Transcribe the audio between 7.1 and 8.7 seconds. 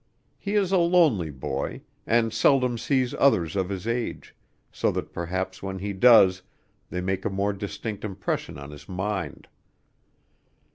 a more distinct impression